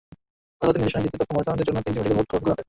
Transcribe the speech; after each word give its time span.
আদালতের 0.61 0.81
নির্দেশে 0.83 1.01
দ্বিতীয় 1.03 1.21
দফা 1.21 1.33
ময়নাতদন্তের 1.35 1.67
জন্য 1.67 1.79
তিনটি 1.83 1.97
মেডিকেল 1.99 2.17
বোর্ড 2.17 2.29
গঠন 2.31 2.43
করা 2.43 2.51
হয়। 2.53 2.59